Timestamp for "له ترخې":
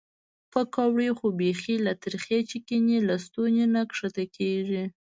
1.85-2.39